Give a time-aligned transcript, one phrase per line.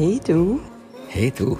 [0.00, 0.60] Hey du.
[1.08, 1.58] Hey du.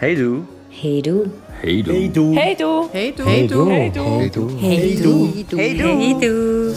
[0.00, 0.46] Hey du.
[0.70, 1.30] Hey du.
[1.60, 2.00] Hey du.
[2.00, 2.32] Hey du.
[2.34, 2.88] Hey du.
[2.90, 3.26] Hey du.
[3.26, 3.68] Hey du.
[3.68, 4.08] Hey du.
[4.08, 4.48] Hey du.
[4.58, 5.58] Hey du.
[5.58, 5.86] Hey du.
[5.86, 6.74] Hey du.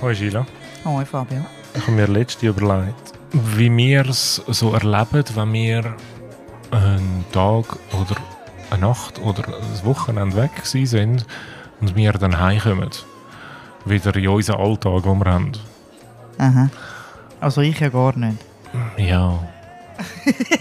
[0.00, 0.46] Hoi Sheila.
[0.86, 1.44] Hoi Fabio.
[1.74, 5.94] Ich habe mir letztens überlegt, wie wir es so erleben, wenn wir
[6.70, 8.16] einen Tag oder
[8.70, 11.26] eine Nacht oder ein Wochenende weg sind
[11.82, 12.88] und wir dann heimkommen.
[13.84, 15.52] Wieder in unseren Alltag, den wir haben.
[16.38, 16.68] Aha.
[17.40, 18.36] Also ich ja gar nicht.
[18.96, 19.38] Ja.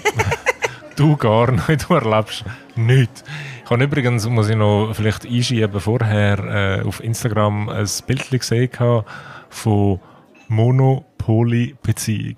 [0.96, 2.44] du gar nicht, du erlebst
[2.76, 3.24] nichts.
[3.63, 8.70] Ich habe übrigens, muss ich noch vielleicht einschieben, vorher äh, auf Instagram ein Bild gesehen
[9.49, 9.99] von
[10.48, 12.38] Monopoly-Beziehung.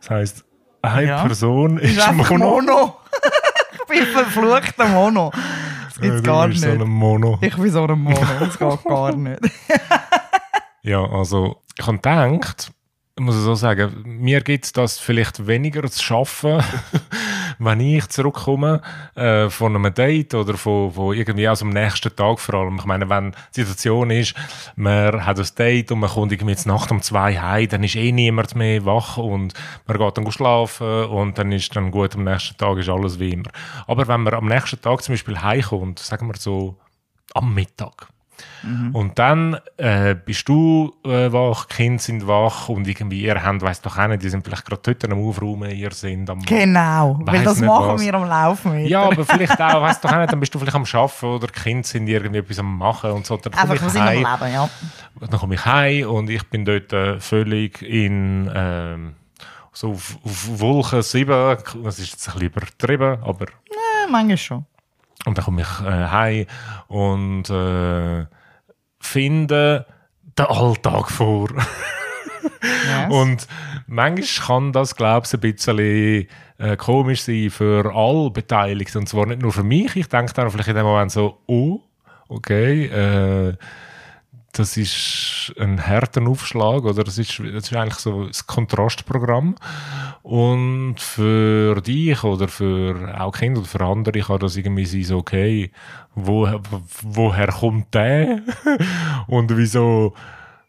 [0.00, 0.44] Das heisst,
[0.82, 1.22] eine Ja.
[1.24, 2.96] Person ist, Ist einfach Mono.
[3.72, 5.30] ich bin verfluchter Mono.
[5.30, 6.60] Das Ja, gibt's du gar nicht.
[6.60, 7.38] so ein Mono.
[7.40, 8.20] Ich bin so ein Mono.
[8.38, 9.40] Das geht gar nicht.
[10.86, 12.70] Ja, also ich habe gedacht,
[13.16, 16.62] ich muss so sagen, mir gibt es das vielleicht weniger zu schaffen,
[17.58, 18.82] wenn ich zurückkomme
[19.16, 22.76] äh, von einem Date oder von, von irgendwie aus dem nächsten Tag vor allem.
[22.76, 24.36] Ich meine, wenn die Situation ist,
[24.76, 27.96] man hat ein Date und man kommt irgendwie jetzt Nacht um zwei heim, dann ist
[27.96, 29.54] eh niemand mehr wach und
[29.88, 33.30] man geht dann schlafen und dann ist dann gut, am nächsten Tag ist alles wie
[33.30, 33.50] immer.
[33.88, 36.76] Aber wenn man am nächsten Tag zum Beispiel heimkommt, sagen wir so
[37.34, 38.06] am Mittag,
[38.92, 43.62] und dann äh, bist du äh, wach, die Kinder sind wach und irgendwie ihr habt,
[43.62, 46.42] weiss doch auch nicht, die sind vielleicht gerade dort am Aufräumen, ihr sind am...
[46.42, 47.18] Genau.
[47.22, 48.00] Weil Weiss das machen was.
[48.02, 48.86] wir am Laufen.
[48.86, 51.46] Ja, aber vielleicht auch, weißt doch auch nicht, dann bist du vielleicht am Arbeiten oder
[51.46, 53.36] die Kinder sind irgendwie etwas am Machen und so.
[53.36, 54.68] Dann Einfach, wir sind am Leben, ja.
[55.20, 58.50] dann komme ich heim und ich bin dort äh, völlig in...
[58.54, 59.14] Ähm,
[59.72, 61.28] so auf, auf Wolke 7,
[61.84, 64.10] das ist jetzt ein bisschen übertrieben, aber ja.
[64.10, 64.66] Manchmal schon.
[65.24, 66.46] Und dann komme ich äh, heim
[66.88, 68.26] und äh,
[69.00, 69.86] finde
[70.38, 71.48] den Alltag vor.
[72.62, 73.10] Yes.
[73.10, 73.46] Und
[73.86, 76.28] manchmal kann das, glaube ich, ein bisschen
[76.58, 78.98] äh, komisch sein für alle Beteiligten.
[78.98, 79.96] Und zwar nicht nur für mich.
[79.96, 81.80] Ich denke dann vielleicht in dem Moment so, oh,
[82.28, 83.54] okay, äh,
[84.58, 89.54] das ist ein harter Aufschlag oder das ist, das ist eigentlich so das Kontrastprogramm.
[90.22, 95.18] Und für dich oder für auch Kinder oder für andere kann das irgendwie sein, so,
[95.18, 95.70] okay,
[96.14, 96.48] wo,
[97.02, 98.40] woher kommt der?
[99.26, 100.14] Und wieso,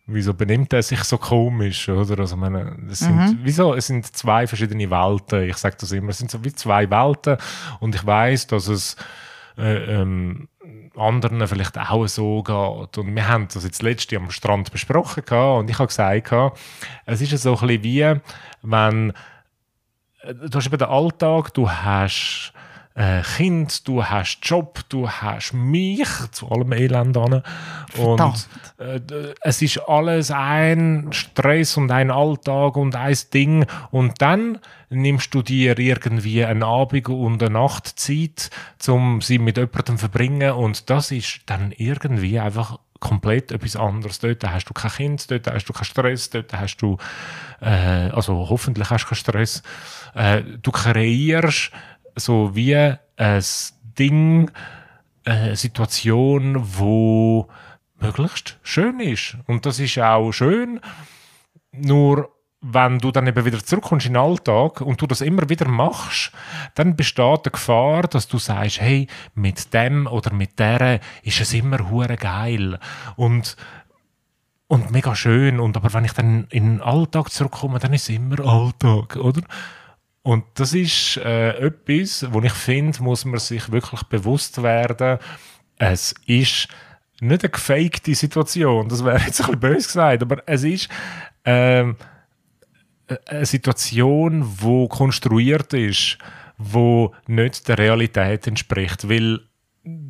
[0.05, 2.19] wieso benimmt er sich so komisch, oder?
[2.19, 3.73] Also, ich meine, es sind, wieso?
[3.73, 5.43] Es sind zwei verschiedene Welten.
[5.49, 7.37] Ich sage das immer, es sind so wie zwei Welten.
[7.79, 8.95] Und ich weiß, dass es,
[9.57, 10.49] äh, ähm,
[10.97, 12.97] anderen vielleicht auch so geht.
[12.97, 16.33] Und wir haben das jetzt letzte am Strand besprochen gehabt, und ich habe gesagt,
[17.05, 18.15] es ist so ein bisschen wie,
[18.63, 19.13] wenn
[20.21, 22.53] äh, du hast eben den Alltag, du hast
[22.97, 27.43] äh, Kind, du hast Job, du hast mich, zu allem Elend an.
[27.95, 28.47] Und
[28.79, 28.99] äh,
[29.41, 33.67] es ist alles ein Stress und ein Alltag und ein Ding.
[33.91, 34.57] Und dann
[34.89, 38.49] nimmst du dir irgendwie einen Abend und eine Nacht Zeit,
[38.87, 40.51] um sie mit jemandem zu verbringen.
[40.53, 44.19] Und das ist dann irgendwie einfach komplett etwas anderes.
[44.19, 46.97] Dort hast du kein Kind, dort hast du keinen Stress, dort hast du,
[47.61, 49.63] äh, also hoffentlich hast du keinen Stress.
[50.15, 51.71] Äh, du kreierst
[52.17, 53.43] so wie ein
[53.97, 54.51] Ding,
[55.25, 57.47] eine Situation, wo
[57.99, 59.37] möglichst schön ist.
[59.47, 60.79] Und das ist auch schön,
[61.71, 62.29] nur
[62.61, 66.31] wenn du dann eben wieder zurückkommst in den Alltag und du das immer wieder machst,
[66.75, 71.53] dann besteht die Gefahr, dass du sagst, hey, mit dem oder mit der ist es
[71.53, 72.79] immer hure geil
[73.15, 73.55] und
[74.69, 78.15] und mega schön und aber wenn ich dann in den Alltag zurückkomme, dann ist es
[78.15, 79.41] immer Alltag, oder?
[80.27, 85.19] Und das ist äh, etwas, wo ich finde, muss man sich wirklich bewusst werden,
[85.77, 86.67] es ist
[87.21, 90.89] nicht eine gefakte Situation, das wäre jetzt ein bisschen böse gesagt, aber es ist
[91.45, 91.95] ähm,
[93.25, 96.17] eine Situation, wo konstruiert ist,
[96.57, 99.46] wo nicht der Realität entspricht, weil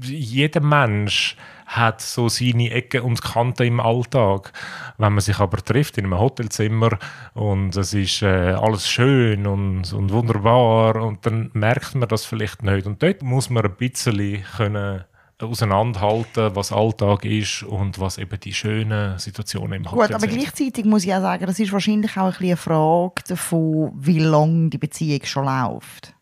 [0.02, 4.54] jeder Mensch hat so seine Ecken und Kanten im Alltag.
[4.98, 6.98] Wenn man sich aber trifft in einem Hotelzimmer
[7.34, 12.64] und es ist äh, alles schön und, und wunderbar und dann merkt man das vielleicht
[12.64, 12.88] nicht.
[12.88, 15.04] Und dort muss man ein bisschen können
[15.40, 20.40] auseinanderhalten, was Alltag ist und was eben die schönen Situationen im Gut, Hotel aber sind.
[20.40, 24.20] gleichzeitig muss ich auch sagen, das ist wahrscheinlich auch ein bisschen eine Frage davon, wie
[24.20, 26.16] lange die Beziehung schon läuft.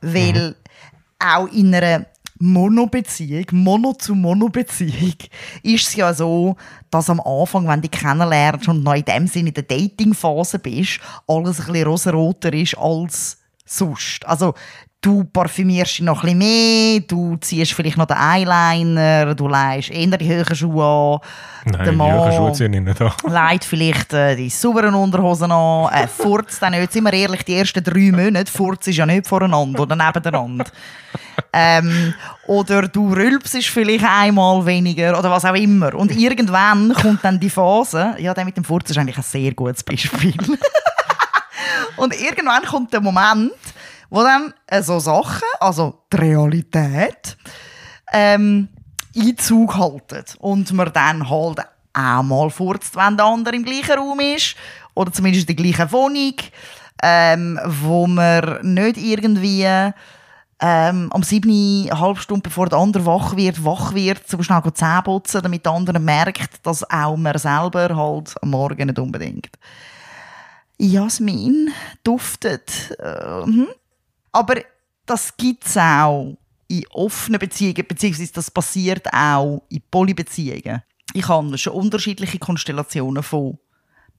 [0.00, 0.54] Weil
[1.18, 2.06] auch in einer
[2.40, 5.14] Mono-Beziehung, Mono zu Mono-Beziehung,
[5.62, 6.56] ist es ja so,
[6.90, 10.58] dass am Anfang, wenn du dich kennenlernst und noch in dem Sinne in der Dating-Phase
[10.58, 14.26] bist, alles ein bisschen rosaroter ist als sonst.
[14.26, 14.54] Also
[15.00, 19.90] Du parfümierst dich noch ein bisschen mehr, du ziehst vielleicht noch den Eyeliner, du leihst
[19.90, 21.20] eher die höheren Schuhe an.
[21.66, 23.12] Nein, Der die Mann- Jürgen Schuhe ziehe ich nicht an.
[23.52, 26.92] legt vielleicht äh, die sauberen Unterhosen an, äh, furzt dann nicht.
[26.92, 30.64] Sind wir ehrlich, die ersten drei Monate furzt ist ja nicht voreinander oder nebeneinander.
[31.52, 32.14] Ähm,
[32.46, 35.94] oder du rülpst vielleicht einmal weniger oder was auch immer.
[35.94, 39.54] Und irgendwann kommt dann die Phase, ja, der mit dem Furzen ist eigentlich ein sehr
[39.54, 40.34] gutes Beispiel.
[41.96, 43.52] Und irgendwann kommt der Moment,
[44.10, 47.36] wo dann äh, so Sachen, also die Realität,
[48.12, 48.68] ähm,
[49.16, 50.24] Einzug halten.
[50.38, 51.60] Und man dann halt
[51.92, 54.54] auch mal furzt, wenn der andere im gleichen Raum ist.
[54.94, 56.34] Oder zumindest in der gleichen Wohnung.
[57.02, 59.64] Ähm, wo man nicht irgendwie
[60.60, 61.50] ähm, am 7.
[61.50, 65.64] eine halbe Stunde bevor der andere wach wird, wach wird, so schnell Zähne putzen, damit
[65.64, 69.50] der andere merkt, dass auch man selber halt am Morgen nicht unbedingt.
[70.78, 71.70] Jasmin
[72.02, 72.96] duftet.
[72.98, 73.68] Äh, hm.
[74.32, 74.56] Aber
[75.06, 76.36] das gibt es auch
[76.68, 80.82] in offenen Beziehungen, beziehungsweise das passiert auch in Polybeziehungen.
[81.14, 83.58] Ich habe schon unterschiedliche Konstellationen von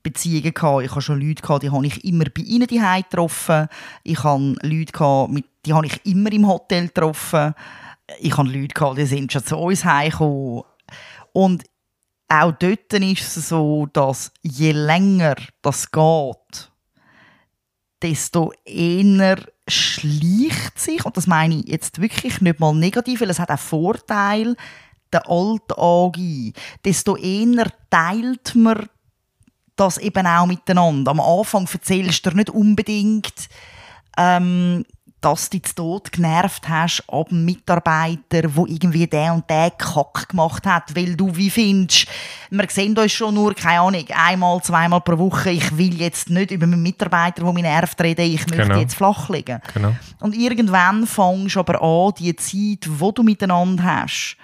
[0.03, 0.83] Beziehungen gehabt.
[0.83, 3.67] Ich habe schon Leute gehabt, die habe ich immer bei ihnen die getroffen.
[4.03, 5.31] Ich habe Leute gehabt,
[5.65, 7.53] die habe ich immer im Hotel getroffen.
[8.19, 10.63] Ich habe Leute gehabt, die sind schon zu uns heimgekommen.
[11.33, 11.63] Und
[12.27, 16.71] auch dort ist es so, dass je länger das geht,
[18.01, 19.37] desto eher
[19.67, 23.59] schleicht sich, und das meine ich jetzt wirklich nicht mal negativ, weil es hat auch
[23.59, 24.55] Vorteil,
[25.11, 26.53] der Alltag ein.
[26.85, 28.89] Desto eher teilt man
[29.79, 31.11] das eben auch miteinander.
[31.11, 33.47] Am Anfang erzählst du dir nicht unbedingt,
[34.17, 34.85] ähm,
[35.21, 40.29] dass du zu Tod genervt hast ab einem Mitarbeiter, wo irgendwie der und der Kack
[40.29, 42.07] gemacht hat, weil du wie findest,
[42.49, 46.51] wir sehen uns schon nur, keine Ahnung, einmal, zweimal pro Woche, ich will jetzt nicht
[46.51, 48.79] über einen Mitarbeiter, der mich nervt, reden, ich möchte Genau.
[48.79, 49.59] jetzt flach liegen.
[49.73, 49.93] Genau.
[50.21, 54.37] Und irgendwann fängst du aber an, die Zeit, die du miteinander hast,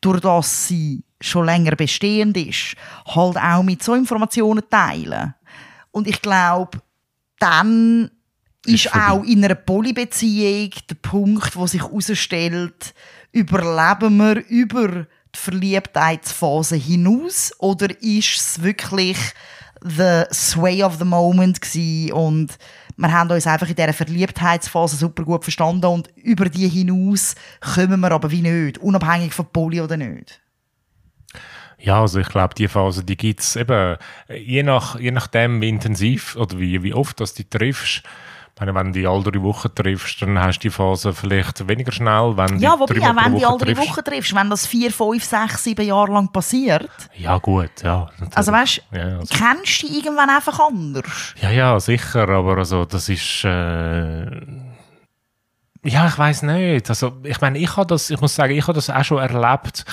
[0.00, 2.76] durch das sie schon länger bestehend ist,
[3.06, 5.34] halt auch mit so Informationen teilen.
[5.90, 6.78] Und ich glaube,
[7.38, 8.10] dann
[8.66, 12.94] ist, Ist auch in einer Polybeziehung der Punkt, wo sich herausstellt,
[13.32, 19.16] überleben wir über die Verliebtheitsphase hinaus oder ist es wirklich
[19.82, 22.58] the sway of the moment gsi und
[22.96, 28.00] wir haben uns einfach in dieser Verliebtheitsphase super gut verstanden und über die hinaus kommen
[28.00, 30.40] wir aber wie nicht, unabhängig von Poly oder nicht.
[31.80, 33.96] Ja, also ich glaube, die Phase, die gibt es eben,
[34.28, 38.02] je, nach, je nachdem, wie intensiv oder wie, wie oft dass du die triffst.
[38.54, 41.68] Ich meine, wenn du die alle drei Wochen triffst, dann hast du die Phase vielleicht
[41.68, 43.90] weniger schnell, wenn Ja, du wobei, auch wenn du alle Woche drei triffst.
[43.90, 48.06] Wochen triffst, wenn das vier, fünf, sechs, sieben Jahre lang passiert, Ja, gut, ja.
[48.18, 48.36] natürlich.
[48.36, 51.34] also weißt ja, also, kennst du dich irgendwann einfach anders.
[51.40, 53.44] ja, ja, sicher, aber also, das ist.
[53.44, 54.40] Äh,
[55.84, 56.88] ja, ich weiß nicht.
[56.90, 59.84] Also, ich meine, ich habe das, ich muss sagen, ich habe das auch schon erlebt,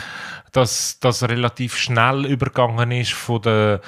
[0.55, 3.81] dass das relativ schnell übergegangen ist von der.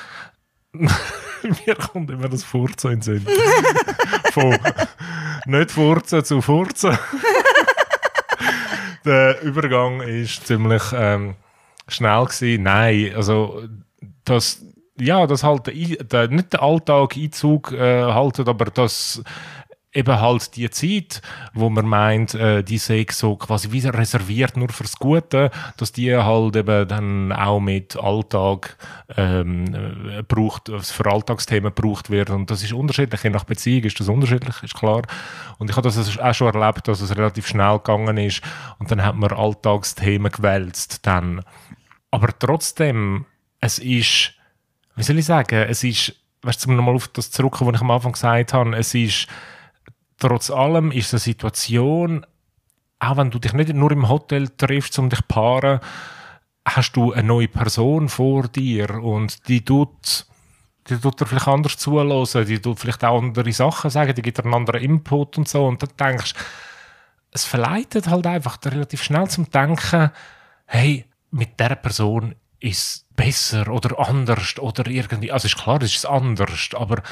[0.73, 3.27] Mir kommt immer das Furzen in den Sinn.
[4.33, 4.57] von
[5.45, 6.97] nicht Furzen zu Furzen.
[9.05, 11.35] der Übergang ist ziemlich ähm,
[11.87, 12.63] schnell gewesen.
[12.63, 13.63] Nein, also
[14.25, 14.61] das
[14.99, 15.73] ja, das halt der,
[16.03, 19.23] der, nicht der Alltag Einzug äh, haltet, aber das
[19.97, 21.21] eben halt die Zeit,
[21.53, 26.15] wo man meint, äh, die sei so quasi wie reserviert nur fürs Gute, dass die
[26.15, 28.77] halt eben dann auch mit Alltag
[29.17, 33.99] ähm, äh, braucht, für Alltagsthemen gebraucht wird und das ist unterschiedlich, je nach Beziehung ist
[33.99, 35.01] das unterschiedlich, ist klar.
[35.57, 38.41] Und ich habe das auch schon erlebt, dass es relativ schnell gegangen ist
[38.77, 41.41] und dann hat man Alltagsthemen gewälzt dann.
[42.11, 43.25] Aber trotzdem,
[43.59, 44.33] es ist,
[44.95, 46.13] wie soll ich sagen, es ist,
[46.43, 49.27] weißt du, nochmal auf das zurückkommen, was ich am Anfang gesagt habe, es ist,
[50.17, 52.25] trotz allem ist es eine Situation,
[52.99, 55.79] auch wenn du dich nicht nur im Hotel triffst, um dich zu paaren,
[56.65, 60.25] hast du eine neue Person vor dir und die tut,
[60.89, 64.37] die tut dir vielleicht anders zuhören, die tut vielleicht auch andere Sachen sagen, die gibt
[64.37, 65.65] dir einen anderen Input und so.
[65.65, 66.33] Und dann denkst
[67.31, 70.11] es verleitet halt einfach relativ schnell zum Denken,
[70.65, 76.05] hey, mit der Person ist besser oder anders oder irgendwie, also ist klar, es ist
[76.05, 77.03] anders, aber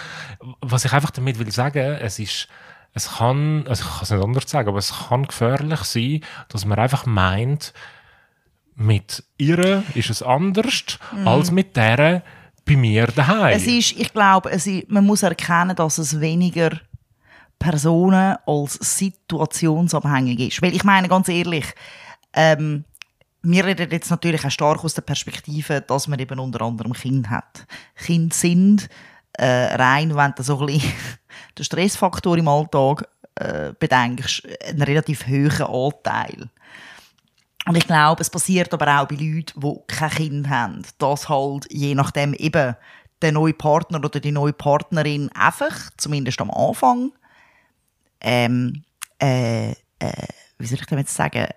[0.62, 2.48] was ich einfach damit will sagen, es ist,
[2.96, 6.66] es kann, also ich kann es nicht anders sagen, aber es kann gefährlich sein, dass
[6.66, 7.74] man einfach meint,
[8.74, 12.24] mit ihr ist es anders als mit der
[12.66, 13.56] bei mir daheim.
[13.56, 16.72] Es ist, ich glaube, es ist, man muss erkennen, dass es weniger
[17.60, 20.62] Personen als situationsabhängig ist.
[20.62, 21.66] Weil ich meine, ganz ehrlich,
[22.34, 22.86] ähm,
[23.44, 27.30] wir reden jetzt natürlich auch stark aus der Perspektive, dass man eben unter anderem Kind
[27.30, 27.66] hat.
[27.96, 28.90] Kinder sind
[29.38, 30.94] äh, rein, wenn du so ein bisschen
[31.58, 36.50] den Stressfaktor im Alltag äh, bedenkst, einen relativ hohen Anteil.
[37.68, 41.66] Und ich glaube, es passiert aber auch bei Leuten, die kein Kind haben, dass halt
[41.72, 42.76] je nachdem eben
[43.22, 47.12] der neue Partner oder die neue Partnerin einfach, zumindest am Anfang,
[48.22, 48.84] ähm,
[49.20, 50.28] äh, äh,
[50.60, 51.48] wie soll ich dem sagen,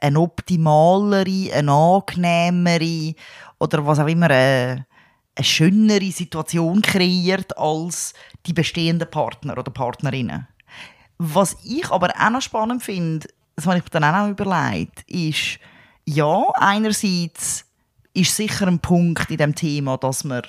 [0.00, 3.14] eine optimalere, eine angenehmere
[3.58, 4.86] oder was auch immer, eine,
[5.36, 8.14] eine schönere Situation kreiert als
[8.46, 10.48] die bestehenden Partner oder Partnerinnen.
[11.18, 15.02] Was ich aber auch noch spannend finde, das habe ich mir dann auch noch überlegt,
[15.08, 15.58] ist,
[16.04, 17.64] ja, einerseits
[18.12, 20.42] ist sicher ein Punkt in dem Thema, dass man,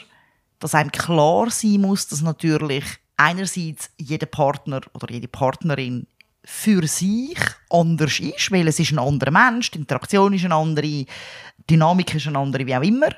[0.59, 2.83] dass einem klar sein muss, dass natürlich
[3.17, 6.07] einerseits jeder Partner oder jede Partnerin
[6.43, 7.37] für sich
[7.69, 11.07] anders ist, weil es ist ein anderer Mensch, die Interaktion ist eine andere, die
[11.69, 13.09] Dynamik ist eine andere, wie auch immer.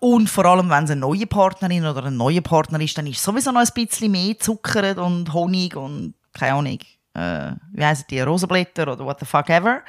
[0.00, 3.22] Und vor allem, wenn es eine neue Partnerin oder ein neuer Partner ist, dann ist
[3.22, 6.78] sowieso noch ein bisschen mehr Zucker und Honig und keine Ahnung,
[7.14, 9.82] äh, wie heißen die, Rosenblätter oder what the fuck ever.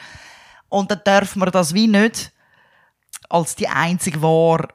[0.69, 2.31] Und dann dürfen wir das wie nicht
[3.29, 4.67] als die einzige wahre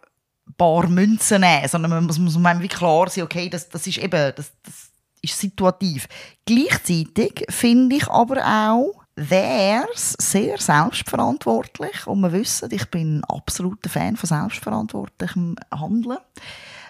[0.57, 3.99] Bar Münzen nehmen, sondern man muss, muss man wie klar sein, okay, das, das ist
[3.99, 4.91] eben, das, das
[5.23, 6.09] ist situativ.
[6.45, 13.25] Gleichzeitig finde ich aber auch, wäre es sehr selbstverantwortlich, und wir wissen, ich bin ein
[13.25, 16.19] absoluter Fan von selbstverantwortlichem Handeln,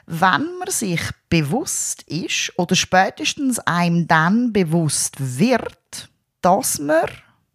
[0.06, 6.10] wenn man sich bewusst ist oder spätestens einem dann bewusst wird,
[6.40, 7.06] dass man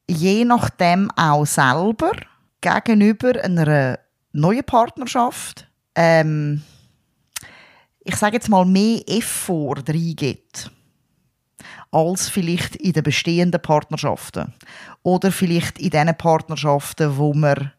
[0.10, 2.14] je nachdem auch selber
[2.62, 4.00] gegenüber einer
[4.32, 6.64] neuen Partnerschaft ähm,
[8.08, 10.72] ich sage jetzt mal mehr Effort reingibt
[11.92, 14.54] als vielleicht in den bestehenden Partnerschaften
[15.04, 17.72] oder vielleicht in den Partnerschaften, wo man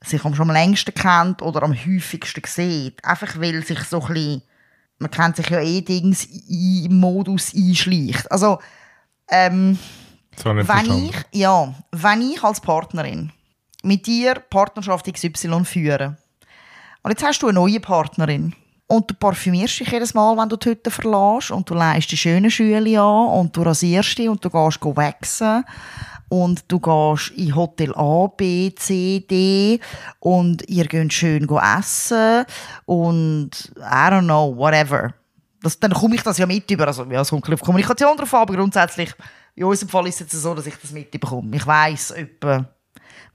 [0.00, 3.04] sich am schon am längsten kennt oder am häufigsten sieht.
[3.04, 4.42] Einfach weil sich so ein bisschen,
[4.98, 8.30] man kennt sich ja eh Dings im Modus einschleicht.
[8.30, 8.58] Also,
[9.30, 9.78] ähm,
[10.44, 11.10] wenn verstanden.
[11.10, 13.32] ich, ja, wenn ich als Partnerin
[13.82, 16.16] mit dir Partnerschaft XY führe
[17.02, 18.54] und jetzt hast du eine neue Partnerin
[18.88, 22.16] und du parfümierst dich jedes Mal, wenn du die Hütte verlässt und du leist die
[22.16, 25.64] schönen Schüle an und du rasierst dich und du gehst waxen
[26.30, 29.78] und du gehst in Hotel A, B, C, D
[30.20, 31.46] und ihr geht schön
[31.78, 32.46] essen
[32.86, 35.12] und I don't know, whatever.
[35.62, 36.86] Das, dann komme ich das ja mit über.
[36.86, 39.12] Also, ja, es kommt auf Kommunikation drauf aber grundsätzlich,
[39.54, 41.56] in unserem Fall ist es jetzt so, dass ich das mitbekomme.
[41.56, 42.64] Ich weiss etwa,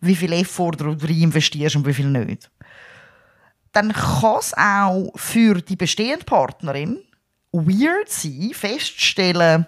[0.02, 2.50] wie viel Effort du rein investierst und wie viel nicht.
[3.74, 7.00] Dann kann es auch für die bestehende Partnerin
[7.52, 9.68] weird sein, festzustellen,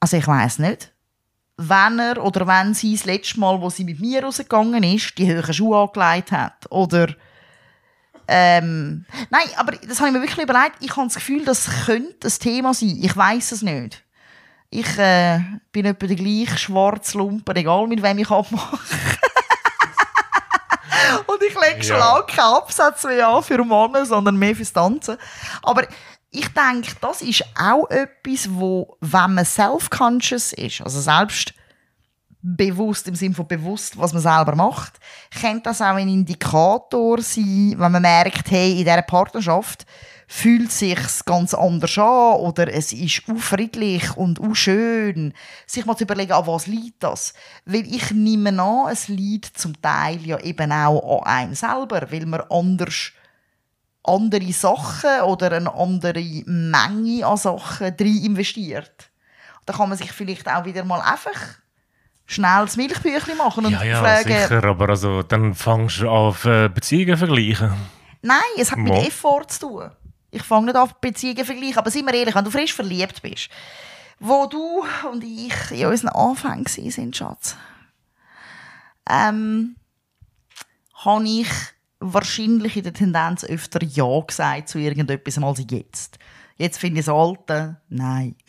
[0.00, 0.92] also ich weiss nicht,
[1.56, 5.30] wenn er oder wenn sie das letzte Mal, wo sie mit mir rausgegangen ist, die
[5.30, 6.70] hohen Schuhe angelegt hat.
[6.70, 7.14] Oder
[8.26, 10.76] ähm, nein, aber das habe ich mir wirklich überlegt.
[10.80, 12.98] Ich habe das Gefühl, das könnte ein Thema sein.
[13.02, 14.02] Ich weiß es nicht.
[14.70, 15.40] Ich äh,
[15.72, 18.78] bin etwa der gleiche Schwarzlumpen, egal mit wem ich abmache.
[21.78, 22.22] Ich schon Ja.
[22.22, 25.16] keinen Absatz an für Männer, sondern mehr fürs Tanzen.
[25.62, 25.84] Aber
[26.30, 31.54] ich denke, das ist auch etwas, wo, wenn man self-conscious ist, also selbst
[32.42, 34.94] bewusst im Sinne von bewusst, was man selber macht,
[35.40, 39.84] könnte das auch ein Indikator sein, wenn man merkt, hey, in dieser Partnerschaft
[40.32, 45.34] fühlt sich's ganz anders an oder es ist unfriedlich und unschön,
[45.66, 47.34] sich mal zu überlegen, an was liegt das?
[47.64, 52.26] Weil ich nehme an, es liegt zum Teil ja eben auch an einem selber, weil
[52.26, 53.10] man anders
[54.04, 59.10] andere Sachen oder eine andere Menge an Sachen rein investiert.
[59.66, 61.58] Da kann man sich vielleicht auch wieder mal einfach
[62.26, 66.08] schnell das Milchbüchlein machen und Ja, ja, fragen, sicher, aber also, dann fängst du an,
[66.08, 67.72] auf Beziehungen zu vergleichen.
[68.22, 69.00] Nein, es hat mit Mo.
[69.00, 69.90] Effort zu tun.
[70.30, 71.78] Ich fange nicht an, Beziehungen vergleichen.
[71.78, 73.48] Aber seien wir ehrlich, wenn du frisch verliebt bist,
[74.18, 77.56] wo du und ich in unseren Anfängen sind, Schatz,
[79.08, 79.76] ähm,
[80.94, 81.48] habe ich
[82.00, 86.18] wahrscheinlich in der Tendenz öfter Ja gesagt zu irgendetwas als jetzt.
[86.56, 88.36] Jetzt finde ich das Alte, nein.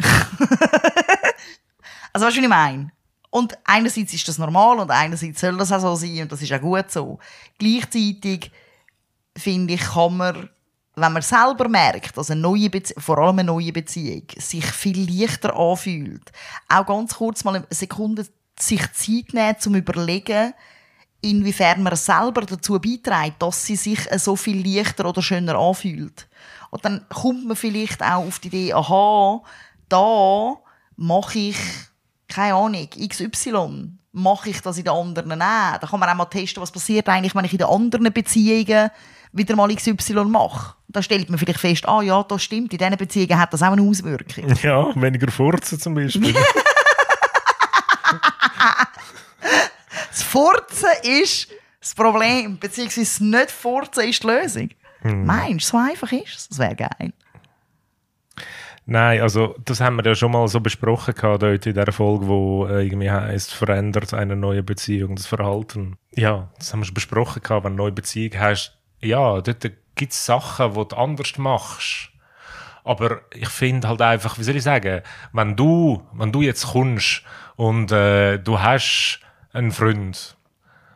[2.12, 2.92] also weißt du, was ich meine?
[3.30, 6.52] Und einerseits ist das normal und einerseits soll das auch so sein und das ist
[6.52, 7.20] auch gut so.
[7.58, 8.52] Gleichzeitig
[9.38, 10.50] finde ich, kann man,
[11.02, 15.10] wenn man selber merkt, dass eine neue Bezie vor allem eine neue Beziehung sich viel
[15.10, 16.32] leichter anfühlt,
[16.70, 18.26] auch ganz kurz mal eine Sekunde
[18.60, 20.54] sich Zeit nehmen, zum überlegen,
[21.22, 26.28] inwiefern man selber dazu beiträgt, dass sie sich so viel leichter oder schöner anfühlt.
[26.70, 29.42] Und dann kommt man vielleicht auch auf die Idee, aha,
[29.90, 30.58] da
[30.96, 31.58] mache ich,
[32.28, 35.78] keine Ahnung, XY, mache ich das in den anderen auch.
[35.78, 38.90] Da kann man auch mal testen, was passiert eigentlich, wenn ich in den anderen Beziehungen
[39.32, 40.76] wieder mal XY mache.
[40.92, 43.72] Da stellt man vielleicht fest, ah ja, das stimmt, in diesen Beziehungen hat das auch
[43.72, 44.56] eine Auswirkung.
[44.62, 46.34] Ja, weniger Furzen zum Beispiel.
[50.10, 51.48] Das Furzen ist
[51.80, 54.70] das Problem, beziehungsweise das nicht Furzen ist die Lösung.
[55.04, 56.50] Meinst du, so einfach ist es?
[56.50, 57.14] Das wäre geil.
[58.86, 62.28] Nein, also das haben wir ja schon mal so besprochen gehabt, dort in der Folge,
[62.28, 65.98] wo äh, irgendwie heißt, verändert eine neue Beziehung das Verhalten.
[66.14, 68.78] Ja, das haben wir schon besprochen gehabt, wenn du eine neue Beziehung hast.
[69.00, 69.72] Ja, dort
[70.02, 72.10] gibt Sachen, die du anders machst.
[72.84, 77.22] Aber ich finde halt einfach, wie soll ich sagen, wenn du, wenn du jetzt kommst
[77.56, 79.20] und äh, du hast
[79.54, 80.36] einen Freund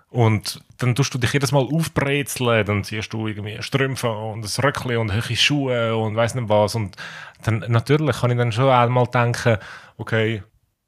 [0.09, 4.63] und dann tust du dich jedes Mal aufbrezeln, dann ziehst du irgendwie Strümpfe und ein
[4.63, 6.73] Röckchen und hohe Schuhe und weiß nicht was.
[6.73, 6.95] Und
[7.43, 9.59] dann natürlich kann ich dann schon einmal denken,
[9.97, 10.41] okay,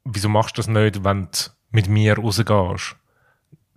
[0.04, 1.38] wieso machst du das nicht, wenn du
[1.70, 2.96] mit mir rausgehst?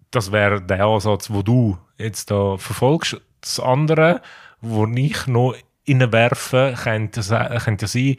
[0.10, 3.22] Das wäre der Ansatz, wo du jetzt da verfolgst.
[3.42, 4.22] Das andere,
[4.62, 5.56] wo ich noch
[5.88, 7.22] reinwerfen könnte,
[7.64, 8.18] könnte sein,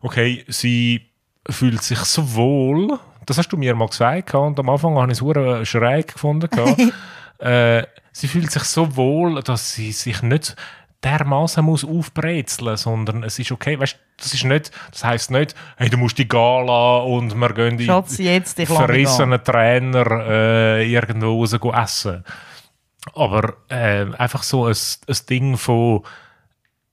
[0.00, 1.06] okay, sie
[1.48, 5.20] fühlt sich so wohl, das hast du mir mal gesagt, und am Anfang habe ich
[5.20, 6.48] es schräg gefunden.
[7.38, 7.82] äh,
[8.12, 10.56] sie fühlt sich so wohl, dass sie sich nicht
[11.02, 15.90] dermaßen muss aufbrezeln, sondern es ist okay, weißt, das ist nicht, das heißt nicht, hey,
[15.90, 21.40] du musst die Gala und wir gehen die Schatz, jetzt, mich verrissenen Trainer äh, irgendwo
[21.40, 22.24] raus essen.
[23.14, 24.74] Aber äh, einfach so ein,
[25.08, 26.02] ein Ding von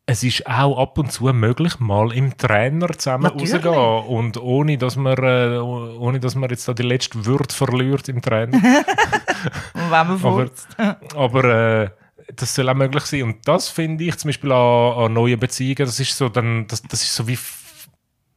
[0.06, 3.54] es ist auch ab und zu möglich, mal im Trainer zusammen Natürlich.
[3.54, 4.18] rauszugehen.
[4.18, 8.22] Und ohne, dass man, äh, ohne, dass man jetzt da die letzte Würde verliert im
[8.22, 8.58] Trainer.
[8.64, 10.68] Und wenn man aber furzt.
[11.16, 11.90] aber äh,
[12.36, 13.24] das soll auch möglich sein.
[13.24, 16.82] Und das finde ich zum Beispiel an, an neuen Beziehungen, das ist so, dann, das,
[16.82, 17.38] das ist so wie.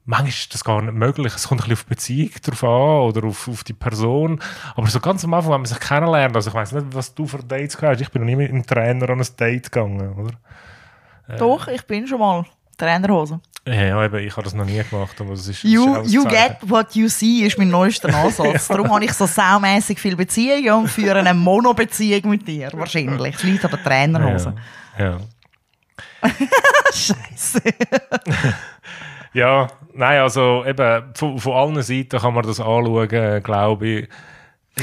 [0.08, 1.34] Manchmal ist das gar nicht möglich.
[1.34, 4.40] Es kommt ein bisschen auf die Beziehung drauf an oder auf, auf die Person.
[4.76, 7.26] Aber so ganz am Anfang, wenn man sich kennenlernt, also ich weiß nicht, was du
[7.26, 8.00] für Dates hast.
[8.00, 11.38] Ich bin noch nie mit einem Trainer an ein Date gegangen, oder?
[11.38, 12.44] Doch, ich bin schon mal
[12.78, 13.40] Trainerhose.
[13.66, 16.94] Ja, eben, ich habe das noch nie gemacht, aber das ist, You, you get what
[16.94, 18.68] you see ist mein neuester Ansatz.
[18.68, 22.70] Darum habe ich so saumässig viele Beziehungen und führe eine Mono-Beziehung mit dir.
[22.72, 23.42] Wahrscheinlich.
[23.42, 24.54] An der Trainerhose.
[24.96, 25.18] Ja, ja.
[26.92, 27.60] Scheiße.
[29.37, 34.08] ja, nein, also eben, von, von allen Seiten kann man das anschauen, glaube ich.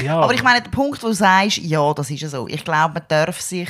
[0.00, 2.46] Ja, Aber ich meine, der Punkt, wo du sagst, ja, das ist ja so.
[2.46, 3.68] Ich glaube, man darf sich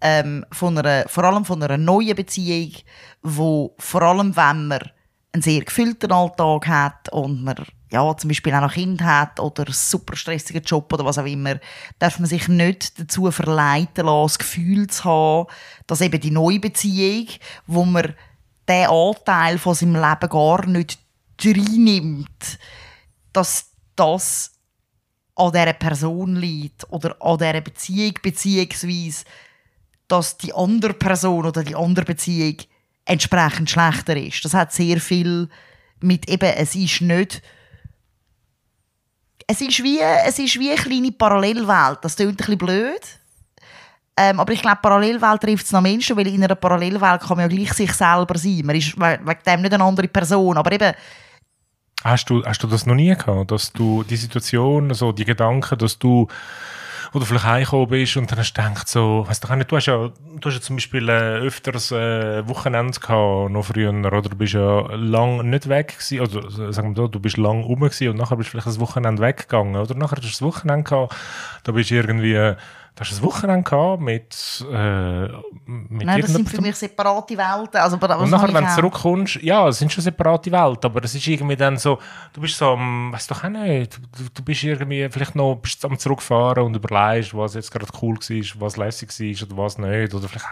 [0.00, 2.72] ähm, von einer, vor allem von einer neuen Beziehung,
[3.22, 4.90] wo vor allem, wenn man
[5.32, 7.56] einen sehr gefüllten Alltag hat und man
[7.90, 11.26] ja, zum Beispiel auch noch Kind hat oder einen super stressigen Job oder was auch
[11.26, 11.56] immer,
[11.98, 15.46] darf man sich nicht dazu verleiten lassen, das Gefühl zu haben,
[15.86, 17.28] dass eben die neue Beziehung,
[17.66, 18.14] wo man
[18.68, 20.98] den Anteil von seinem Leben gar nicht
[21.42, 22.58] reinnimmt,
[23.32, 24.52] dass das
[25.34, 29.24] an dieser Person liegt oder an dieser Beziehung, beziehungsweise
[30.08, 32.56] dass die andere Person oder die andere Beziehung
[33.04, 34.44] entsprechend schlechter ist.
[34.44, 35.48] Das hat sehr viel
[36.00, 37.42] mit eben, es ist nicht
[39.46, 41.98] es ist wie, es ist wie eine kleine Parallelwelt.
[42.02, 43.00] Das klingt ein bisschen blöd.
[44.18, 47.50] Ähm, aber ich glaube, Parallelwelt trifft es noch Menschen, weil in einer Parallelwelt kann man
[47.50, 48.62] ja gleich sich selber sein.
[48.64, 50.56] Man ist we- wegen dem nicht eine andere Person.
[50.56, 50.94] Aber eben,
[52.04, 55.76] Hast du, hast du das noch nie gehabt, dass du die Situation, so die Gedanken,
[55.78, 56.28] dass du,
[57.12, 59.96] du vielleicht heimgekommen bist und dann hast du gedacht, so, weißt du, du hast ja,
[60.08, 64.52] du hast ja zum Beispiel äh, öfters äh, Wochenende gehabt, noch früher, oder du bist
[64.52, 68.10] ja lang nicht weg gewesen, oder äh, sagen wir so, du bist lang rum gewesen
[68.10, 71.14] und nachher bist du vielleicht das Wochenende weggegangen, oder nachher hast du das Wochenende gehabt,
[71.64, 72.56] da bist du irgendwie, äh,
[72.96, 75.28] da hast du das Wochenende mit, äh,
[75.66, 77.76] mit nein, das sind für mich separate Welten.
[77.78, 81.26] Also, Und nachher, wenn du zurückkommst, ja, es sind schon separate Welten, aber es ist
[81.26, 81.98] irgendwie dann so,
[82.32, 85.84] du bist so am, weißt doch auch nicht, du, du bist irgendwie vielleicht noch bist
[85.84, 90.14] am Zurückfahren und überlegst, was jetzt gerade cool war, was lässig war oder was nicht,
[90.14, 90.46] oder vielleicht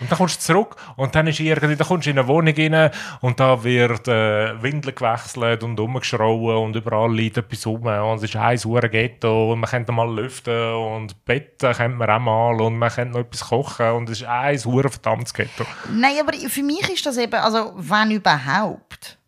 [0.00, 2.54] und dann kommst du zurück und dann ist irgendwie, dann kommst du in eine Wohnung
[2.54, 8.16] rein und da wird äh, Windeln gewechselt und umgeschrauen und überall liegt etwas rum und
[8.16, 12.20] es ist ein hure Ghetto und man könnte mal lüften und Betten könnte man auch
[12.20, 15.64] mal und man könnte noch etwas kochen und es ist ein hure verdammtes Ghetto.
[15.90, 19.18] Nein, aber für mich ist das eben, also wenn überhaupt,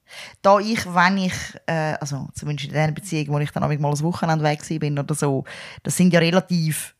[0.42, 1.34] da ich, wenn ich,
[1.66, 4.98] äh, also zumindest in der Beziehung, wo ich dann auch mal ein Wochenende weg bin
[4.98, 5.44] oder so,
[5.82, 6.94] das sind ja relativ,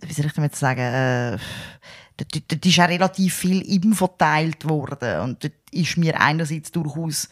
[0.00, 1.38] wie soll ich damit sagen, äh,
[2.16, 7.28] dort, dort, ist auch relativ viel Info verteilt worden und dort ist mir einerseits durchaus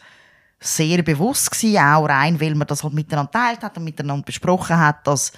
[0.59, 4.77] sehr bewusst gewesen, auch rein, weil man das halt miteinander teilt hat und miteinander besprochen
[4.77, 5.33] hat, dass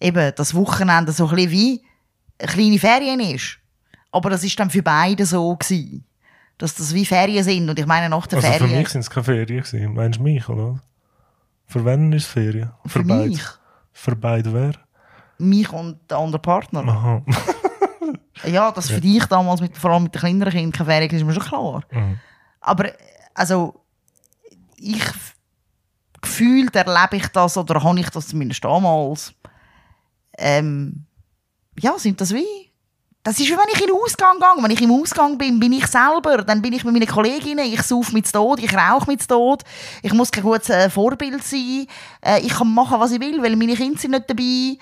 [0.00, 1.82] eben das Wochenende so ein bisschen wie
[2.38, 3.58] eine kleine Ferien ist.
[4.10, 6.04] Aber das ist dann für beide so gewesen,
[6.56, 7.68] dass das wie Ferien sind.
[7.68, 8.78] Und ich meine, nach der Also für Ferien...
[8.78, 9.94] mich sind es keine Ferien gewesen.
[9.94, 10.80] Meinst du mich, oder?
[11.66, 12.72] Für wen ist es Ferien?
[12.86, 13.28] Für beide.
[13.28, 13.42] mich.
[13.92, 14.72] Für beide wer?
[15.38, 16.80] mich und der andere Partner.
[16.80, 17.22] Aha.
[18.44, 21.24] Ja, dass für dich damals, mit, vor allem mit den kleineren Kindern, keine Ferien ist
[21.24, 21.82] mir schon klar.
[21.90, 22.18] Mhm.
[22.60, 22.90] Aber
[23.34, 23.84] also,
[24.76, 25.04] ich
[26.20, 29.32] gefühlt erlebe ich das oder habe ich das zumindest damals.
[30.36, 31.04] Ähm,
[31.78, 32.68] ja, sind das wie?
[33.22, 34.62] Das ist wie wenn ich in den Ausgang gehe.
[34.62, 36.38] Wenn ich im Ausgang bin, bin ich selber.
[36.38, 37.66] Dann bin ich mit meinen Kolleginnen.
[37.66, 39.64] Ich sauf mit Tod, ich rauche mit Tod.
[40.02, 41.86] Ich muss kein gutes äh, Vorbild sein.
[42.24, 44.78] Äh, ich kann machen, was ich will, weil meine Kinder sind nicht dabei.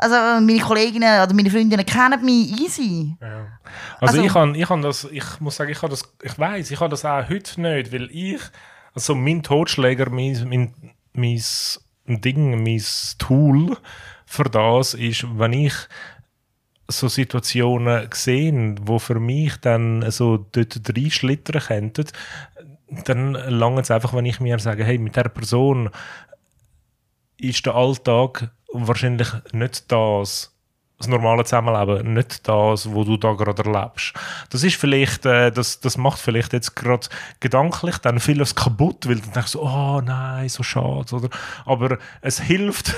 [0.00, 3.16] Also meine Kolleginnen oder meine Freundinnen kennen mich easy.
[3.20, 3.58] Ja.
[4.00, 6.70] Also, Also- ich kann, ich kann das, ich muss sagen, ich kann das, ich weiß,
[6.70, 8.40] ich kann das auch heute nicht, weil ich,
[8.94, 10.74] also mein Totschläger, mein, mein,
[11.14, 12.82] mein Ding, mein
[13.18, 13.76] Tool
[14.24, 15.74] für das ist, wenn ich
[16.86, 22.06] so Situationen sehe, wo für mich dann so dort reinschlittern könnten,
[23.04, 25.90] dann lange es einfach, wenn ich mir sage, hey, mit der Person
[27.36, 30.54] ist der Alltag wahrscheinlich nicht das,
[30.98, 34.14] das normale Zusammenleben, nicht das, wo du da gerade erlebst.
[34.50, 37.06] Das ist vielleicht, äh, das, das macht vielleicht jetzt gerade
[37.40, 41.28] gedanklich dann vieles kaputt, weil dann denkst du, oh nein, so schade, oder?
[41.64, 42.94] Aber es hilft,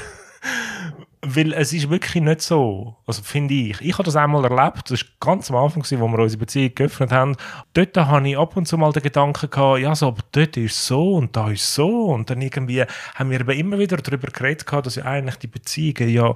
[1.23, 3.81] weil es ist wirklich nicht so, also finde ich.
[3.83, 7.13] Ich habe das einmal erlebt, das war ganz am Anfang, wo wir unsere Beziehung geöffnet
[7.13, 7.37] haben.
[7.75, 10.87] Dort habe ich ab und zu mal den Gedanken gehabt, ja, so, aber dort ist
[10.87, 12.07] so und da ist so.
[12.07, 15.47] Und dann irgendwie haben wir eben immer wieder darüber geredet, gehabt, dass ja eigentlich die
[15.47, 16.35] Beziehungen ja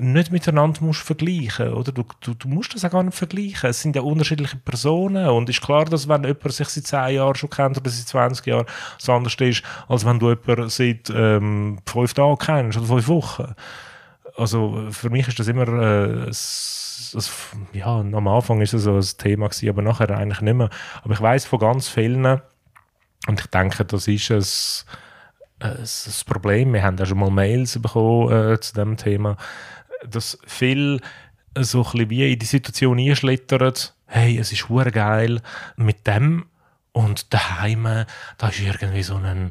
[0.00, 3.70] nicht miteinander musst vergleichen oder du, du, du musst das auch gar nicht vergleichen.
[3.70, 7.34] Es sind ja unterschiedliche Personen und ist klar, dass wenn jemand sich seit 10 Jahren
[7.34, 8.66] schon kennt oder seit 20 Jahren,
[8.98, 13.54] es anders ist, als wenn du jemanden seit ähm, 5 Tagen kennst oder 5 Wochen.
[14.38, 17.30] Also für mich ist das immer äh, s- s-
[17.72, 20.70] ja, am Anfang ist es so ein Thema gewesen, aber nachher eigentlich nicht mehr.
[21.02, 24.86] Aber ich weiß von ganz vielen und ich denke, das ist es
[25.60, 26.72] ein Problem.
[26.72, 29.36] Wir haben ja schon mal Mails bekommen äh, zu dem Thema,
[30.06, 31.00] dass viel
[31.58, 33.74] so ein bisschen wie in die Situation einschlittern,
[34.06, 35.40] hey, es ist geil
[35.76, 36.46] mit dem
[36.92, 38.04] und daheim,
[38.38, 39.50] da ist irgendwie so ein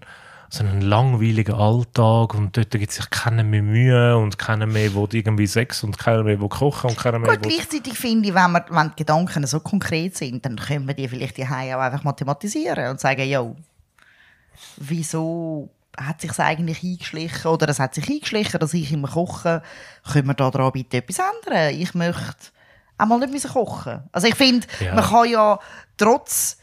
[0.49, 4.89] so einen langweiligen Alltag und dort gibt es sich keiner mehr Mühe und keiner mehr,
[4.89, 8.29] der irgendwie Sex und keiner mehr, der kochen und keiner mehr, Gut, wo- gleichzeitig finde
[8.29, 11.43] ich, wenn, wir, wenn die Gedanken so konkret sind, dann können wir die vielleicht die
[11.45, 13.45] auch einfach mathematisieren und sagen, ja,
[14.77, 19.61] wieso hat sich eigentlich eingeschlichen oder es hat sich eingeschlichen, dass ich immer koche,
[20.11, 21.73] können wir da dran bitte etwas ändern?
[21.73, 22.51] Ich möchte
[22.97, 24.03] einmal nicht müssen kochen.
[24.11, 24.93] Also ich finde, Ja.
[24.95, 25.59] man kann ja
[25.97, 26.57] trotz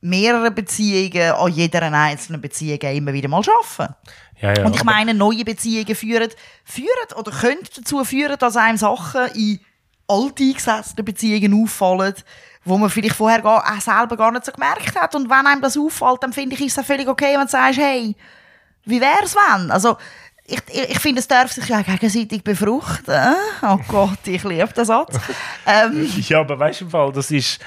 [0.00, 3.94] mehrerer Beziehungen an jeder einzelnen Beziehung immer wieder mal arbeiten.
[4.40, 6.30] ja, ja, Und ich meine, neue Beziehungen führen,
[6.64, 9.60] führen oder können dazu führen, dass einem Sachen in
[10.08, 12.14] alteingesessenen Beziehungen auffallen,
[12.64, 15.14] wo man vielleicht vorher gar, auch selber gar nicht so gemerkt hat.
[15.14, 17.78] Und wenn einem das auffällt, dann finde ich, ist es völlig okay, wenn du sagst,
[17.78, 18.16] hey,
[18.84, 19.70] wie wär's wenn?
[19.70, 19.96] Also,
[20.44, 23.34] ich, ich, ich finde, es darf sich ja gegenseitig befruchten.
[23.62, 25.16] Oh Gott, ich liebe den Satz.
[25.66, 27.60] ähm, Ja, aber weißt du, im Fall, das ist.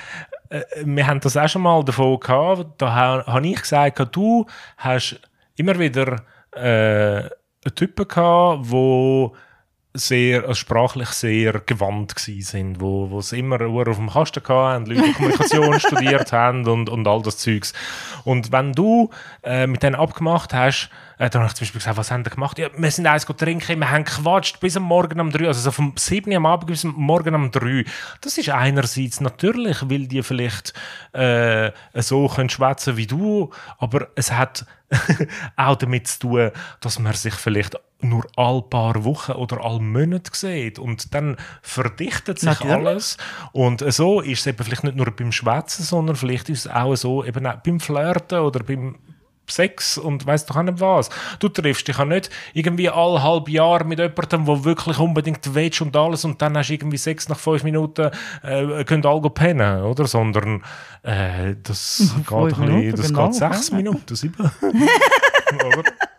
[0.53, 2.81] Äh, wir haben das auch schon mal davon gehabt.
[2.81, 4.45] Da ha- habe ich gesagt, du
[4.77, 5.19] hast
[5.55, 6.17] immer wieder
[6.51, 7.29] äh,
[7.75, 9.33] Typen gehabt, wo
[9.93, 14.41] sehr, also sprachlich sehr gewandt gsi sind, wo, wo sie immer Uhr auf dem Kasten
[14.47, 17.73] hatten, Leute, die Kommunikation studiert haben und, und all das Zeugs.
[18.23, 19.11] Und wenn du
[19.43, 22.31] äh, mit denen abgemacht hast, äh, dann habe ich zum Beispiel gesagt, was haben die
[22.31, 22.57] gemacht?
[22.57, 25.71] Ja, wir sind eins trinken, wir haben gequatscht bis am Morgen um drei, also so
[25.71, 27.85] vom 7 Uhr am Abend bis am Morgen um drei.
[28.21, 30.73] Das ist einerseits natürlich, weil die vielleicht
[31.11, 34.65] äh, so können schwätzen wie du, aber es hat
[35.55, 36.51] auch damit zu tun,
[36.81, 42.39] dass man sich vielleicht nur all paar Wochen oder all Monate sieht und dann verdichtet
[42.39, 42.73] sich Natürlich.
[42.73, 43.17] alles
[43.51, 46.95] und so ist es eben vielleicht nicht nur beim Schwätzen, sondern vielleicht ist es auch
[46.95, 48.95] so eben auch beim Flirten oder beim
[49.49, 51.09] Sex und weißt doch auch nicht was.
[51.39, 55.81] Du triffst dich ja nicht irgendwie alle halb Jahr mit jemandem, der wirklich unbedingt willst
[55.81, 58.09] und alles und dann hast du irgendwie Sex nach fünf Minuten,
[58.41, 60.07] äh, können alle pennen, oder?
[60.07, 60.63] Sondern
[61.03, 63.71] äh, das geht, ein bisschen, das genau, geht sechs.
[63.71, 64.51] Minuten, sieben.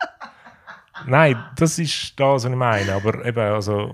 [1.07, 2.93] Nein, das ist das, was ich meine.
[2.93, 3.93] Aber eben, also,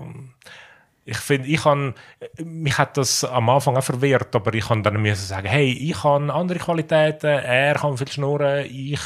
[1.04, 1.94] ich finde, ich kann,
[2.38, 6.04] mich hat das am Anfang auch verwirrt, aber ich kann dann müssen sagen, hey, ich
[6.04, 9.00] habe andere Qualitäten, er kann viel schnurren, ich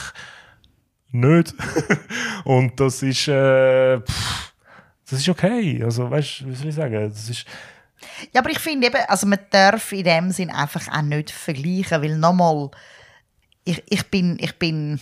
[1.12, 1.54] nicht.
[2.44, 4.52] Und das ist, äh, pff,
[5.08, 5.82] das ist okay.
[5.82, 7.08] Also, weißt du, wie soll ich sagen?
[7.08, 7.46] Das ist,
[8.32, 12.02] Ja, aber ich finde eben, also man darf in dem Sinn einfach auch nicht vergleichen,
[12.02, 12.70] weil nochmal,
[13.64, 15.00] ich, ich, bin, ich bin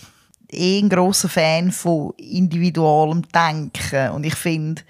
[0.55, 4.81] eh ein grosser Fan von individualem Denken und ich finde,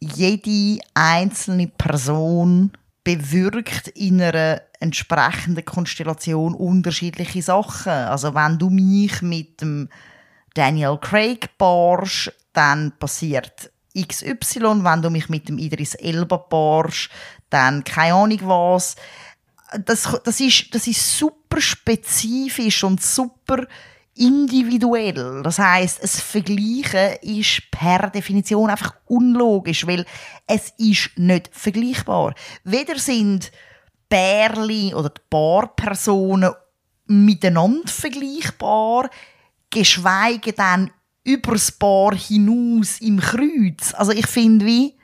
[0.00, 2.72] jede einzelne Person
[3.04, 7.92] bewirkt in einer entsprechenden Konstellation unterschiedliche Sachen.
[7.92, 9.88] Also wenn du mich mit dem
[10.54, 17.10] Daniel Craig barst, dann passiert XY, wenn du mich mit dem Idris Elba paarst,
[17.50, 18.96] dann keine Ahnung was.
[19.84, 23.66] Das, das, ist, das ist super spezifisch und super
[24.16, 25.42] individuell.
[25.42, 30.04] Das heißt, es Vergleichen ist per Definition einfach unlogisch, weil
[30.46, 32.34] es ist nicht vergleichbar.
[32.62, 33.50] Weder sind
[34.08, 36.52] Pärli oder die Paarpersonen
[37.06, 39.10] miteinander vergleichbar,
[39.70, 40.90] geschweige denn
[41.24, 43.94] über das Paar hinaus im Kreuz.
[43.94, 44.94] Also ich finde wie,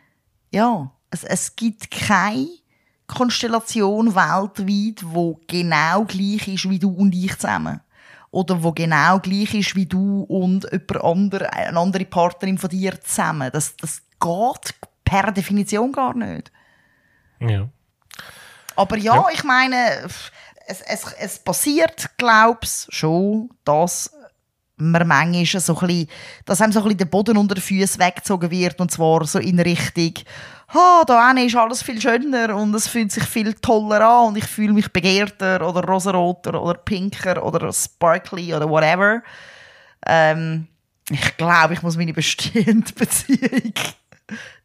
[0.50, 2.48] ja, es, es gibt keine
[3.06, 7.80] Konstellation weltweit, wo genau gleich ist wie du und ich zusammen.
[8.32, 13.00] Oder wo genau gleich ist wie du und jemand andere, eine andere Partnerin von dir
[13.00, 13.50] zusammen.
[13.52, 16.52] Das, das geht per Definition gar nicht.
[17.40, 17.68] Ja.
[18.76, 19.26] Aber ja, Ja.
[19.32, 19.76] ich meine,
[20.66, 24.12] es, es, es passiert, glaub's schon, dass
[24.80, 26.08] man manchmal so ein bisschen,
[26.44, 29.38] dass einem so ein bisschen der Boden unter den Füßen weggezogen wird und zwar so
[29.38, 30.14] in Richtung
[30.72, 34.38] «Ha, da hinten ist alles viel schöner und es fühlt sich viel toller an und
[34.38, 39.22] ich fühle mich begehrter oder rosaroter oder pinker oder sparkly oder whatever».
[40.06, 40.68] Ähm,
[41.10, 43.74] ich glaube, ich muss meine bestehende Beziehung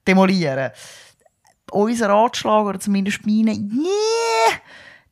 [0.08, 0.72] demolieren.
[1.72, 4.60] Unser Ratschlag, oder zumindest meine, yeah,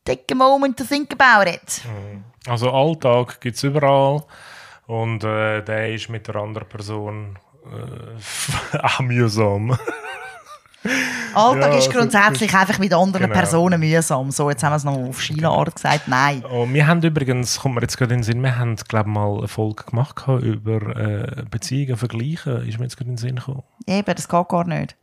[0.04, 1.82] take a moment to think about it.
[2.46, 4.22] Also Alltag gibt es überall
[4.86, 9.76] und äh, der ist mit der anderen Person äh, auch mühsam.
[11.34, 13.34] Alltag Ja, ist grundsätzlich einfach mit anderen Genau.
[13.38, 14.30] Personen mühsam.
[14.30, 16.06] So, jetzt haben wir es noch auf China-Art gesagt.
[16.08, 16.44] Nein.
[16.50, 19.14] Oh, wir haben übrigens, kommt mir jetzt gerade in den Sinn, wir haben, glaube ich,
[19.14, 22.68] mal eine Folge gemacht über äh, Beziehungen vergleichen.
[22.68, 23.62] Ist mir jetzt gerade in den Sinn gekommen.
[23.86, 24.94] Eben, das geht gar nicht.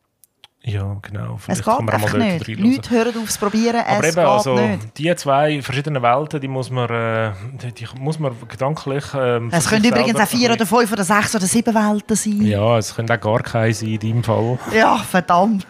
[0.63, 1.37] Ja, genau.
[1.37, 2.47] Es Vielleicht geht kann man mal einfach nicht.
[2.59, 4.97] Leute hören aufs Probieren, Aber es eben, geht also, nicht.
[4.97, 7.31] die zwei verschiedenen Welten, die muss man, äh,
[7.63, 9.03] die, die muss man gedanklich.
[9.15, 12.41] Ähm, Es können übrigens auch vier oder fünf oder sechs oder sieben Welten sein.
[12.43, 14.59] Ja, es können auch gar keine sein in deinem Fall.
[14.71, 15.65] Ja, verdammt.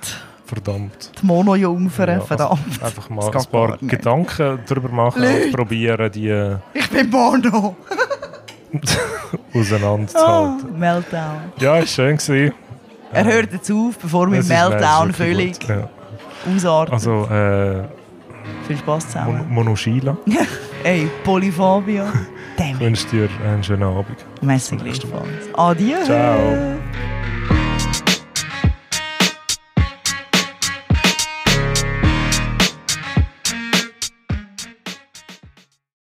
[0.45, 1.11] Verdammt.
[1.21, 2.83] Die Monojungfern, Ja, also verdammt.
[2.83, 3.77] Einfach mal geht ein paar.
[3.77, 5.45] Gedanken darüber machen Leute.
[5.45, 7.77] und probieren, die äh, Ich bin Mono.
[9.53, 10.69] auseinanderzuhalten.
[10.73, 11.53] Oh, Meltdown.
[11.59, 12.53] Ja, ist schön gewesen.
[13.13, 15.57] Er hört jetzt auf, bevor wir Meltdown völlig.
[15.67, 15.89] Ja.
[16.55, 16.93] ausarten.
[16.93, 17.83] Also, äh,
[18.67, 19.45] Viel Spaß zusammen.
[19.47, 20.17] Mon Monoshila.
[20.83, 22.11] Ey, Polyphobia.
[22.57, 24.23] Ich wünsche dir einen schönen Abend.
[24.41, 25.49] Merci gleichfalls.
[25.55, 26.03] Adieu.
[26.03, 26.37] Ciao.